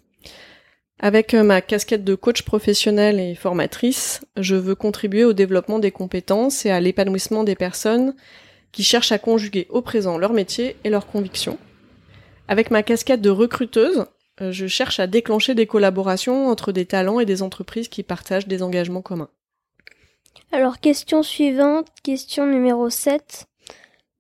Avec 1.00 1.34
ma 1.34 1.60
casquette 1.60 2.06
de 2.06 2.16
coach 2.16 2.44
professionnel 2.44 3.20
et 3.20 3.36
formatrice, 3.36 4.22
je 4.38 4.56
veux 4.56 4.76
contribuer 4.76 5.26
au 5.26 5.34
développement 5.34 5.80
des 5.80 5.92
compétences 5.92 6.66
et 6.66 6.72
à 6.72 6.80
l'épanouissement 6.80 7.44
des 7.44 7.56
personnes 7.56 8.16
qui 8.76 8.84
cherchent 8.84 9.14
à 9.14 9.18
conjuguer 9.18 9.68
au 9.70 9.82
présent 9.82 10.18
leur 10.18 10.34
métier 10.34 10.76
et 10.84 10.90
leurs 10.90 11.08
convictions. 11.08 11.58
Avec 12.50 12.72
ma 12.72 12.84
casquette 12.84 13.22
de 13.22 13.30
recruteuse, 13.30 14.06
euh, 14.42 14.52
je 14.52 14.68
cherche 14.68 15.00
à 15.00 15.08
déclencher 15.08 15.56
des 15.56 15.66
collaborations 15.66 16.50
entre 16.50 16.74
des 16.74 16.86
talents 16.86 17.22
et 17.22 17.26
des 17.26 17.42
entreprises 17.42 17.88
qui 17.88 18.04
partagent 18.04 18.50
des 18.50 18.62
engagements 18.62 19.02
communs. 19.02 19.30
Alors, 20.52 20.82
question 20.82 21.24
suivante, 21.24 21.88
question 22.04 22.46
numéro 22.46 22.90
7. 22.90 23.46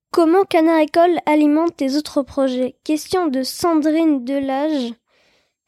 Comment 0.09 0.45
Canard 0.45 0.79
École 0.79 1.19
alimente 1.25 1.75
tes 1.75 1.97
autres 1.97 2.21
projets? 2.21 2.75
Question 2.85 3.27
de 3.27 3.43
Sandrine 3.43 4.23
Delage, 4.23 4.93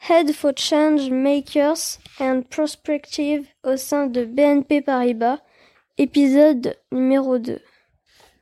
Head 0.10 0.32
for 0.32 0.54
Change 0.56 1.10
Makers 1.10 2.00
and 2.22 2.44
Prospective 2.50 3.46
au 3.66 3.76
sein 3.76 4.08
de 4.08 4.24
BNP 4.24 4.82
Paribas, 4.82 5.40
épisode 5.98 6.78
numéro 6.94 7.38
2. 7.38 7.60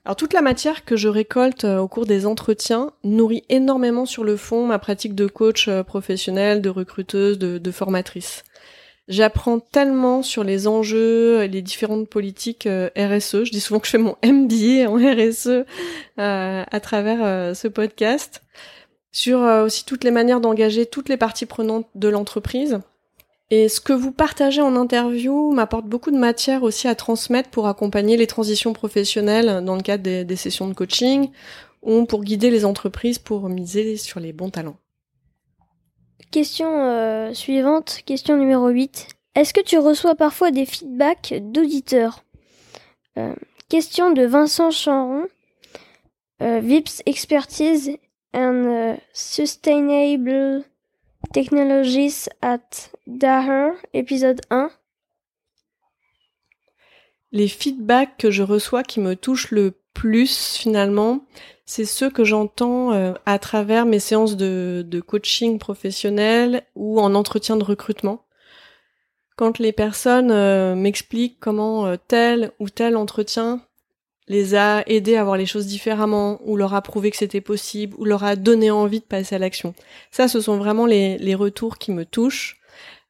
Alors 0.05 0.15
toute 0.15 0.33
la 0.33 0.43
matière 0.43 0.85
que 0.85 0.95
je 0.95 1.07
récolte 1.07 1.65
euh, 1.65 1.79
au 1.79 1.87
cours 1.87 2.05
des 2.05 2.27
entretiens 2.27 2.91
nourrit 3.03 3.43
énormément 3.49 4.05
sur 4.05 4.23
le 4.23 4.37
fond 4.37 4.67
ma 4.67 4.77
pratique 4.77 5.15
de 5.15 5.25
coach 5.25 5.67
euh, 5.67 5.81
professionnel, 5.81 6.61
de 6.61 6.69
recruteuse, 6.69 7.39
de, 7.39 7.71
formatrice. 7.71 8.43
J'apprends 9.07 9.59
tellement 9.59 10.21
sur 10.21 10.43
les 10.43 10.67
enjeux 10.67 11.43
et 11.43 11.47
les 11.47 11.63
différentes 11.63 12.07
politiques 12.07 12.67
euh, 12.67 12.89
RSE. 12.95 13.45
Je 13.45 13.51
dis 13.51 13.59
souvent 13.59 13.79
que 13.79 13.87
je 13.87 13.91
fais 13.91 13.97
mon 13.97 14.15
MBA 14.23 14.87
en 14.87 14.97
RSE 14.97 15.65
à 16.17 16.79
travers 16.79 17.55
ce 17.55 17.67
podcast. 17.67 18.43
Sur 19.11 19.39
aussi 19.39 19.85
toutes 19.85 20.03
les 20.03 20.11
manières 20.11 20.41
d'engager 20.41 20.85
toutes 20.85 21.09
les 21.09 21.17
parties 21.17 21.45
prenantes 21.45 21.87
de 21.95 22.09
l'entreprise. 22.09 22.79
Et 23.51 23.69
ce 23.69 23.79
que 23.79 23.93
vous 23.93 24.11
partagez 24.11 24.61
en 24.61 24.75
interview 24.75 25.51
m'apporte 25.51 25.85
beaucoup 25.85 26.09
de 26.09 26.17
matière 26.17 26.63
aussi 26.63 26.87
à 26.87 26.95
transmettre 26.95 27.49
pour 27.49 27.67
accompagner 27.67 28.17
les 28.17 28.25
transitions 28.25 28.73
professionnelles 28.73 29.63
dans 29.63 29.75
le 29.75 29.83
cadre 29.83 30.23
des, 30.23 30.35
sessions 30.35 30.67
de 30.67 30.73
coaching 30.73 31.29
ou 31.83 32.05
pour 32.05 32.23
guider 32.23 32.49
les 32.49 32.65
entreprises 32.65 33.19
pour 33.19 33.47
miser 33.47 33.97
sur 33.97 34.19
les 34.19 34.33
bons 34.33 34.49
talents. 34.49 34.77
Question 36.31 36.67
euh, 36.67 37.33
suivante, 37.33 37.99
question 38.05 38.35
numéro 38.35 38.67
8. 38.67 39.09
Est-ce 39.35 39.53
que 39.53 39.61
tu 39.61 39.77
reçois 39.77 40.15
parfois 40.15 40.49
des 40.49 40.65
feedbacks 40.65 41.35
d'auditeurs? 41.39 42.23
Euh, 43.17 43.33
Question 43.69 44.11
de 44.11 44.25
Vincent 44.25 44.71
Chanron. 44.71 45.27
Euh, 46.41 46.59
VIPS 46.59 47.01
Expertise 47.05 47.97
and 48.33 48.97
Sustainable 49.13 50.65
Technologies 51.33 52.29
at 52.41 52.89
Daher, 53.07 53.71
épisode 53.93 54.41
1. 54.49 54.69
Les 57.31 57.47
feedbacks 57.47 58.17
que 58.17 58.31
je 58.31 58.43
reçois 58.43 58.83
qui 58.83 58.99
me 58.99 59.15
touchent 59.15 59.51
le 59.51 59.73
plus 59.93 60.55
finalement, 60.57 61.25
c'est 61.65 61.85
ceux 61.85 62.09
que 62.09 62.23
j'entends 62.23 62.93
euh, 62.93 63.13
à 63.25 63.39
travers 63.39 63.85
mes 63.85 63.99
séances 63.99 64.37
de, 64.37 65.03
coaching 65.05 65.57
professionnel 65.59 66.63
ou 66.75 66.99
en 66.99 67.15
entretien 67.15 67.57
de 67.57 67.63
recrutement. 67.63 68.25
Quand 69.35 69.59
les 69.59 69.73
personnes 69.73 70.31
euh, 70.31 70.75
m'expliquent 70.75 71.39
comment 71.39 71.87
euh, 71.87 71.95
tel 72.07 72.51
ou 72.59 72.69
tel 72.69 72.95
entretien 72.95 73.61
les 74.27 74.55
a 74.55 74.83
aidés 74.87 75.17
à 75.17 75.23
voir 75.23 75.37
les 75.37 75.45
choses 75.45 75.67
différemment, 75.67 76.39
ou 76.43 76.57
leur 76.57 76.73
a 76.73 76.81
prouvé 76.81 77.11
que 77.11 77.17
c'était 77.17 77.41
possible, 77.41 77.95
ou 77.99 78.05
leur 78.05 78.23
a 78.23 78.35
donné 78.35 78.71
envie 78.71 78.99
de 78.99 79.05
passer 79.05 79.35
à 79.35 79.39
l'action. 79.39 79.75
Ça, 80.11 80.27
ce 80.27 80.41
sont 80.41 80.57
vraiment 80.57 80.85
les, 80.85 81.35
retours 81.35 81.77
qui 81.77 81.91
me 81.91 82.05
touchent. 82.05 82.59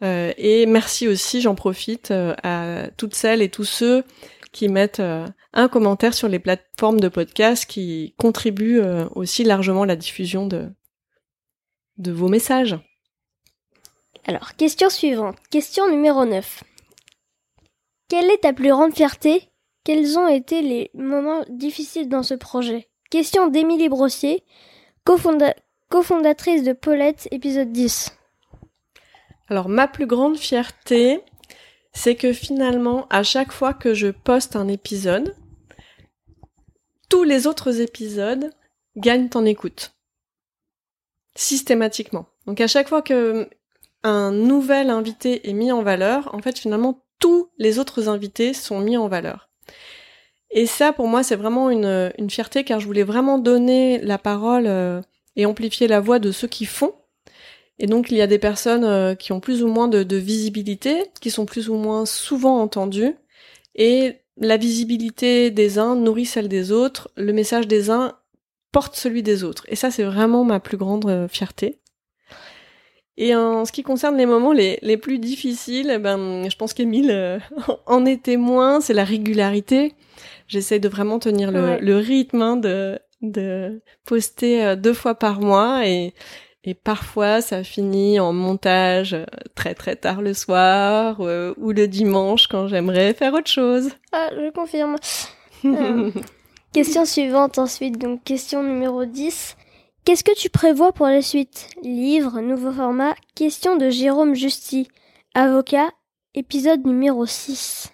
Euh, 0.03 0.33
et 0.37 0.65
merci 0.65 1.07
aussi, 1.07 1.41
j'en 1.41 1.55
profite, 1.55 2.11
euh, 2.11 2.35
à 2.43 2.89
toutes 2.97 3.15
celles 3.15 3.41
et 3.41 3.49
tous 3.49 3.63
ceux 3.63 4.03
qui 4.51 4.67
mettent 4.67 4.99
euh, 4.99 5.25
un 5.53 5.69
commentaire 5.69 6.13
sur 6.13 6.27
les 6.27 6.39
plateformes 6.39 6.99
de 6.99 7.07
podcast 7.07 7.65
qui 7.65 8.13
contribuent 8.17 8.81
aussi 9.15 9.43
largement 9.43 9.83
à 9.83 9.85
la 9.85 9.95
diffusion 9.95 10.47
de, 10.47 10.69
de 11.97 12.11
vos 12.11 12.27
messages. 12.27 12.77
Alors, 14.25 14.55
question 14.55 14.89
suivante. 14.89 15.37
Question 15.49 15.89
numéro 15.89 16.25
9. 16.25 16.63
Quelle 18.09 18.29
est 18.29 18.41
ta 18.41 18.53
plus 18.53 18.69
grande 18.69 18.93
fierté? 18.93 19.49
Quels 19.85 20.17
ont 20.17 20.27
été 20.27 20.61
les 20.61 20.89
moments 20.95 21.45
difficiles 21.47 22.09
dans 22.09 22.23
ce 22.23 22.33
projet? 22.33 22.89
Question 23.11 23.47
d'Émilie 23.47 23.87
Brossier, 23.87 24.43
cofondatrice 25.05 26.63
de 26.63 26.73
Paulette, 26.73 27.27
épisode 27.31 27.71
10. 27.71 28.17
Alors 29.47 29.69
ma 29.69 29.87
plus 29.87 30.07
grande 30.07 30.37
fierté, 30.37 31.21
c'est 31.93 32.15
que 32.15 32.33
finalement, 32.33 33.05
à 33.11 33.21
chaque 33.21 33.51
fois 33.51 33.75
que 33.75 33.93
je 33.93 34.07
poste 34.07 34.55
un 34.55 34.67
épisode, 34.67 35.35
tous 37.07 37.23
les 37.23 37.45
autres 37.45 37.79
épisodes 37.79 38.51
gagnent 38.97 39.29
en 39.35 39.45
écoute. 39.45 39.93
Systématiquement. 41.35 42.25
Donc 42.47 42.59
à 42.59 42.67
chaque 42.67 42.89
fois 42.89 43.03
que 43.03 43.47
un 44.01 44.31
nouvel 44.31 44.89
invité 44.89 45.47
est 45.47 45.53
mis 45.53 45.71
en 45.71 45.83
valeur, 45.83 46.33
en 46.33 46.39
fait 46.39 46.57
finalement 46.57 47.05
tous 47.19 47.51
les 47.59 47.77
autres 47.77 48.09
invités 48.09 48.55
sont 48.55 48.79
mis 48.79 48.97
en 48.97 49.07
valeur. 49.07 49.51
Et 50.55 50.65
ça, 50.65 50.93
pour 50.93 51.07
moi, 51.09 51.21
c'est 51.21 51.35
vraiment 51.35 51.69
une, 51.69 52.13
une, 52.17 52.29
fierté 52.29 52.63
car 52.63 52.79
je 52.79 52.87
voulais 52.87 53.03
vraiment 53.03 53.37
donner 53.37 53.99
la 53.99 54.17
parole 54.17 54.67
euh, 54.67 55.01
et 55.35 55.45
amplifier 55.45 55.87
la 55.89 55.99
voix 55.99 56.17
de 56.17 56.31
ceux 56.31 56.47
qui 56.47 56.65
font 56.65 56.93
Et 57.77 57.87
donc 57.87 58.09
il 58.09 58.17
y 58.17 58.21
a 58.21 58.27
des 58.27 58.39
personnes 58.39 58.85
euh, 58.85 59.15
qui 59.15 59.33
ont 59.33 59.41
plus 59.41 59.63
ou 59.63 59.67
moins 59.67 59.89
de, 59.89 60.03
de, 60.03 60.15
visibilité, 60.15 61.03
qui 61.19 61.29
sont 61.29 61.45
plus 61.45 61.67
ou 61.69 61.75
moins 61.75 62.05
souvent 62.05 62.61
entendues, 62.61 63.15
et 63.75 64.21
la 64.37 64.55
visibilité 64.55 65.51
des 65.51 65.77
uns 65.77 65.95
nourrit 65.95 66.25
celle 66.25 66.47
des 66.47 66.71
autres, 66.71 67.09
le 67.17 67.33
message 67.33 67.67
des 67.67 67.89
uns 67.89 68.13
porte 68.71 68.95
celui 68.95 69.23
des 69.23 69.43
autres. 69.43 69.65
Et 69.67 69.75
ça 69.75 69.91
c'est 69.91 70.03
vraiment 70.03 70.45
ma 70.45 70.61
plus 70.61 70.77
grande 70.77 71.05
euh, 71.05 71.27
fierté. 71.27 71.81
Et 73.17 73.35
en 73.35 73.65
ce 73.65 73.71
qui 73.73 73.83
concerne 73.83 74.17
les 74.17 74.25
moments 74.25 74.53
les, 74.53 74.79
les 74.81 74.97
plus 74.97 75.19
difficiles, 75.19 75.91
eh 75.93 75.97
ben, 75.97 76.49
je 76.49 76.55
pense 76.55 76.73
qu'Émile 76.73 77.11
euh, 77.11 77.39
en 77.85 78.05
est 78.05 78.23
témoin, 78.23 78.79
c'est 78.79 78.93
la 78.93 79.03
régularité. 79.05 79.95
J'essaie 80.47 80.79
de 80.79 80.89
vraiment 80.89 81.19
tenir 81.19 81.51
le, 81.51 81.79
le 81.79 81.97
rythme 81.97 82.41
hein, 82.41 82.55
de, 82.55 82.99
de 83.21 83.81
poster 84.05 84.75
deux 84.77 84.93
fois 84.93 85.15
par 85.15 85.41
mois 85.41 85.87
et 85.87 86.13
et 86.67 86.73
parfois, 86.73 87.41
ça 87.41 87.63
finit 87.63 88.19
en 88.19 88.33
montage 88.33 89.13
euh, 89.13 89.25
très 89.53 89.75
très 89.75 89.95
tard 89.95 90.23
le 90.23 90.33
soir 90.33 91.17
euh, 91.19 91.53
ou 91.57 91.71
le 91.71 91.87
dimanche 91.87 92.47
quand 92.47 92.67
j'aimerais 92.67 93.13
faire 93.13 93.35
autre 93.35 93.49
chose. 93.49 93.91
Ah, 94.11 94.29
je 94.31 94.49
confirme. 94.49 94.95
Euh, 95.63 96.11
question 96.73 97.05
suivante 97.05 97.59
ensuite, 97.59 97.99
donc 97.99 98.23
question 98.23 98.63
numéro 98.63 99.05
10. 99.05 99.55
Qu'est-ce 100.05 100.23
que 100.23 100.35
tu 100.35 100.49
prévois 100.49 100.91
pour 100.91 101.05
la 101.05 101.21
suite? 101.21 101.69
Livre, 101.83 102.41
nouveau 102.41 102.71
format, 102.71 103.13
question 103.35 103.75
de 103.75 103.91
Jérôme 103.91 104.33
Justy, 104.33 104.87
avocat, 105.35 105.91
épisode 106.33 106.83
numéro 106.85 107.27
6. 107.27 107.91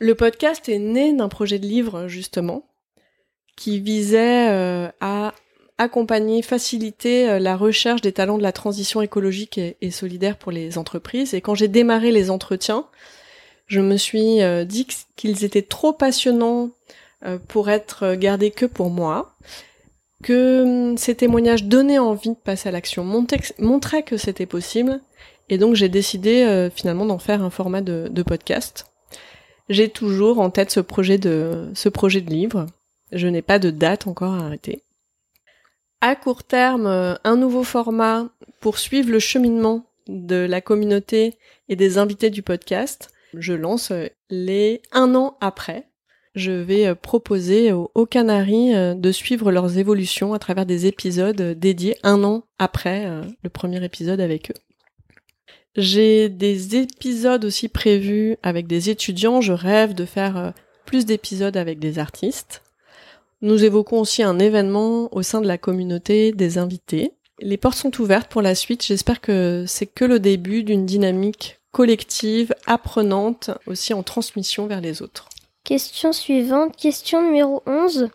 Le 0.00 0.14
podcast 0.14 0.68
est 0.68 0.78
né 0.78 1.12
d'un 1.12 1.28
projet 1.28 1.58
de 1.58 1.66
livre, 1.66 2.08
justement, 2.08 2.64
qui 3.56 3.80
visait 3.80 4.90
à 5.00 5.34
accompagner, 5.78 6.42
faciliter 6.42 7.30
euh, 7.30 7.38
la 7.38 7.56
recherche 7.56 8.00
des 8.02 8.12
talents 8.12 8.36
de 8.36 8.42
la 8.42 8.52
transition 8.52 9.00
écologique 9.00 9.58
et, 9.58 9.90
solidaire 9.90 10.36
pour 10.36 10.52
les 10.52 10.76
entreprises. 10.76 11.34
Et 11.34 11.40
quand 11.40 11.54
j'ai 11.54 11.68
démarré 11.68 12.10
les 12.10 12.30
entretiens, 12.30 12.86
je 13.66 13.80
me 13.80 13.96
suis 13.96 14.42
euh, 14.42 14.64
dit 14.64 14.86
qu'ils 15.16 15.44
étaient 15.44 15.62
trop 15.62 15.92
passionnants 15.92 16.70
euh, 17.24 17.38
pour 17.48 17.70
être 17.70 18.16
gardés 18.16 18.50
que 18.50 18.66
pour 18.66 18.90
moi, 18.90 19.36
que 20.24 20.62
hum, 20.90 20.98
ces 20.98 21.14
témoignages 21.14 21.64
donnaient 21.64 21.98
envie 21.98 22.30
de 22.30 22.34
passer 22.34 22.68
à 22.68 22.72
l'action, 22.72 23.04
montraient 23.04 24.02
que 24.02 24.16
c'était 24.16 24.46
possible, 24.46 25.00
et 25.48 25.58
donc 25.58 25.76
j'ai 25.76 25.88
décidé 25.88 26.68
finalement 26.74 27.06
d'en 27.06 27.18
faire 27.18 27.42
un 27.42 27.48
format 27.48 27.80
de 27.80 28.22
podcast. 28.22 28.87
J'ai 29.68 29.88
toujours 29.88 30.40
en 30.40 30.50
tête 30.50 30.70
ce 30.70 30.80
projet 30.80 31.18
de 31.18 31.70
ce 31.74 31.88
projet 31.88 32.20
de 32.20 32.30
livre. 32.30 32.66
Je 33.12 33.26
n'ai 33.26 33.42
pas 33.42 33.58
de 33.58 33.70
date 33.70 34.06
encore 34.06 34.34
à 34.34 34.44
arrêter 34.46 34.82
à 36.00 36.14
court 36.14 36.44
terme 36.44 36.86
euh, 36.86 37.14
un 37.24 37.36
nouveau 37.36 37.64
format 37.64 38.28
pour 38.60 38.78
suivre 38.78 39.10
le 39.10 39.18
cheminement 39.18 39.84
de 40.06 40.36
la 40.36 40.60
communauté 40.60 41.34
et 41.68 41.76
des 41.76 41.98
invités 41.98 42.30
du 42.30 42.42
podcast. 42.42 43.10
Je 43.34 43.52
lance 43.52 43.90
euh, 43.90 44.06
les 44.30 44.82
un 44.92 45.14
an 45.14 45.36
après. 45.40 45.88
Je 46.34 46.52
vais 46.52 46.86
euh, 46.86 46.94
proposer 46.94 47.72
aux, 47.72 48.06
Canaries 48.06 48.72
de 48.96 49.12
suivre 49.12 49.50
leurs 49.50 49.78
évolutions 49.78 50.34
à 50.34 50.38
travers 50.38 50.66
des 50.66 50.86
épisodes 50.86 51.40
dédiés 51.58 51.96
un 52.02 52.22
an 52.24 52.44
après 52.58 53.06
le 53.42 53.50
premier 53.50 53.84
épisode 53.84 54.20
avec 54.20 54.50
eux. 54.50 54.67
J'ai 55.78 56.28
des 56.28 56.76
épisodes 56.76 57.44
aussi 57.44 57.68
prévus 57.68 58.36
avec 58.42 58.66
des 58.66 58.90
étudiants. 58.90 59.40
Je 59.40 59.52
rêve 59.52 59.94
de 59.94 60.04
faire 60.04 60.52
plus 60.84 61.06
d'épisodes 61.06 61.56
avec 61.56 61.78
des 61.78 61.98
artistes. 61.98 62.62
Nous 63.40 63.64
évoquons 63.64 64.00
aussi 64.00 64.22
un 64.22 64.40
événement 64.40 65.08
au 65.14 65.22
sein 65.22 65.40
de 65.40 65.46
la 65.46 65.58
communauté 65.58 66.32
des 66.32 66.58
invités. 66.58 67.12
Les 67.40 67.56
portes 67.56 67.78
sont 67.78 68.00
ouvertes 68.00 68.28
pour 68.28 68.42
la 68.42 68.56
suite. 68.56 68.84
J'espère 68.84 69.20
que 69.20 69.64
c'est 69.68 69.86
que 69.86 70.04
le 70.04 70.18
début 70.18 70.64
d'une 70.64 70.84
dynamique 70.84 71.60
collective, 71.70 72.54
apprenante, 72.66 73.50
aussi 73.66 73.94
en 73.94 74.02
transmission 74.02 74.66
vers 74.66 74.80
les 74.80 75.02
autres. 75.02 75.28
Question 75.62 76.12
suivante, 76.12 76.76
question 76.76 77.22
numéro 77.22 77.62
11. 77.66 78.08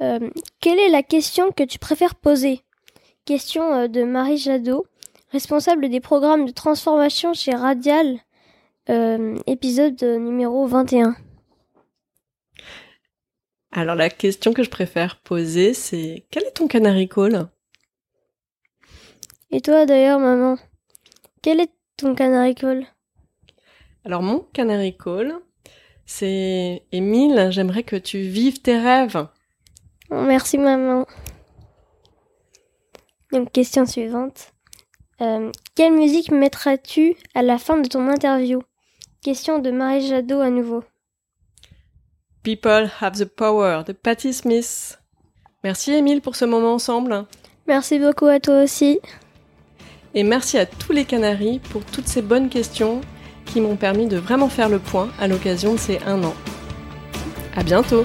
Euh, 0.00 0.30
quelle 0.60 0.78
est 0.78 0.88
la 0.88 1.02
question 1.02 1.50
que 1.50 1.64
tu 1.64 1.78
préfères 1.78 2.14
poser? 2.14 2.62
Question 3.26 3.74
euh, 3.74 3.88
de 3.88 4.04
Marie 4.04 4.38
Jadot, 4.38 4.86
responsable 5.36 5.90
des 5.90 6.00
programmes 6.00 6.46
de 6.46 6.50
transformation 6.50 7.34
chez 7.34 7.52
Radial, 7.52 8.20
euh, 8.88 9.36
épisode 9.46 10.02
numéro 10.02 10.66
21. 10.66 11.14
Alors 13.70 13.96
la 13.96 14.08
question 14.08 14.54
que 14.54 14.62
je 14.62 14.70
préfère 14.70 15.20
poser, 15.20 15.74
c'est 15.74 16.24
quel 16.30 16.44
est 16.44 16.52
ton 16.52 16.68
canary 16.68 17.06
call? 17.06 17.50
Et 19.50 19.60
toi 19.60 19.84
d'ailleurs, 19.84 20.20
maman, 20.20 20.56
quel 21.42 21.60
est 21.60 21.72
ton 21.98 22.14
canary 22.14 22.54
call? 22.54 22.86
Alors 24.06 24.22
mon 24.22 24.38
canary 24.54 24.96
call, 24.96 25.34
c'est 26.06 26.82
Émile, 26.92 27.48
j'aimerais 27.50 27.82
que 27.82 27.96
tu 27.96 28.20
vives 28.20 28.62
tes 28.62 28.78
rêves. 28.78 29.28
Merci 30.10 30.56
maman. 30.56 31.04
Donc 33.32 33.52
question 33.52 33.84
suivante. 33.84 34.55
Euh, 35.20 35.50
quelle 35.74 35.94
musique 35.94 36.30
mettras-tu 36.30 37.16
à 37.34 37.42
la 37.42 37.58
fin 37.58 37.78
de 37.78 37.88
ton 37.88 38.08
interview? 38.08 38.62
Question 39.22 39.58
de 39.58 39.70
Marie 39.70 40.06
Jadot 40.06 40.40
à 40.40 40.50
nouveau. 40.50 40.84
People 42.42 42.90
Have 43.00 43.18
the 43.18 43.24
Power 43.24 43.82
de 43.86 43.92
Patti 43.92 44.32
Smith. 44.32 44.98
Merci 45.64 45.92
Émile 45.92 46.20
pour 46.20 46.36
ce 46.36 46.44
moment 46.44 46.74
ensemble. 46.74 47.24
Merci 47.66 47.98
beaucoup 47.98 48.26
à 48.26 48.38
toi 48.38 48.62
aussi. 48.62 49.00
Et 50.14 50.22
merci 50.22 50.58
à 50.58 50.66
tous 50.66 50.92
les 50.92 51.04
Canaries 51.04 51.58
pour 51.70 51.84
toutes 51.84 52.06
ces 52.06 52.22
bonnes 52.22 52.48
questions 52.48 53.00
qui 53.46 53.60
m'ont 53.60 53.76
permis 53.76 54.06
de 54.06 54.16
vraiment 54.16 54.48
faire 54.48 54.68
le 54.68 54.78
point 54.78 55.08
à 55.18 55.28
l'occasion 55.28 55.72
de 55.72 55.78
ces 55.78 55.98
un 56.06 56.22
an. 56.22 56.34
À 57.56 57.62
bientôt. 57.62 58.04